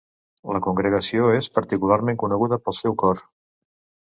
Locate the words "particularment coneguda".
1.57-2.61